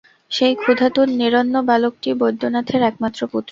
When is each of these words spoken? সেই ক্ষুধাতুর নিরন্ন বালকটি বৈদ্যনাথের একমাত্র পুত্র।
সেই 0.31 0.53
ক্ষুধাতুর 0.55 1.07
নিরন্ন 1.19 1.55
বালকটি 1.69 2.09
বৈদ্যনাথের 2.21 2.81
একমাত্র 2.89 3.21
পুত্র। 3.25 3.49